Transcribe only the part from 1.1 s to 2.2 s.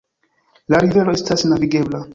estas navigebla.